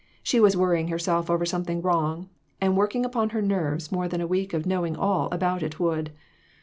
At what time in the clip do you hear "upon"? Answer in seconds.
3.05-3.29